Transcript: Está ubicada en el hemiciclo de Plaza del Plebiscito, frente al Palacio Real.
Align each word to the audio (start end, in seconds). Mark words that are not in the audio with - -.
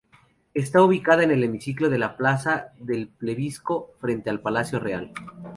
Está 0.55 0.81
ubicada 0.81 1.23
en 1.23 1.29
el 1.29 1.43
hemiciclo 1.43 1.87
de 1.87 1.99
Plaza 2.17 2.73
del 2.79 3.07
Plebiscito, 3.09 3.91
frente 3.99 4.31
al 4.31 4.41
Palacio 4.41 4.79
Real. 4.79 5.11